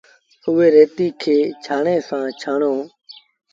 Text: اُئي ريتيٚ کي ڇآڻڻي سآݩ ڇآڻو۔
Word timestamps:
اُئي 0.47 0.67
ريتيٚ 0.75 1.17
کي 1.21 1.37
ڇآڻڻي 1.63 1.95
سآݩ 2.07 2.27
ڇآڻو۔ 2.41 2.73